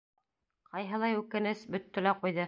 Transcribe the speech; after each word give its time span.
—Ҡайһылай 0.71 1.19
үкенес, 1.19 1.61
бөттө 1.77 2.05
лә 2.07 2.15
ҡуйҙы. 2.25 2.39